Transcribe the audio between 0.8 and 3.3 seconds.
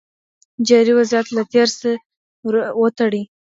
وضعيت له تېر سره وتړئ.